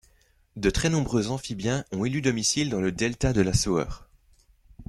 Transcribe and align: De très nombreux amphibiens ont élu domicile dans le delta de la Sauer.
De 0.55 0.71
très 0.71 0.89
nombreux 0.89 1.27
amphibiens 1.29 1.85
ont 1.91 2.05
élu 2.05 2.23
domicile 2.23 2.71
dans 2.71 2.81
le 2.81 2.91
delta 2.91 3.33
de 3.33 3.41
la 3.41 3.53
Sauer. 3.53 4.09